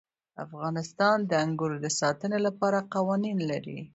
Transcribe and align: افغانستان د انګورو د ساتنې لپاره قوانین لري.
افغانستان 0.45 1.17
د 1.29 1.31
انګورو 1.43 1.77
د 1.85 1.87
ساتنې 1.99 2.39
لپاره 2.47 2.87
قوانین 2.93 3.37
لري. 3.51 3.79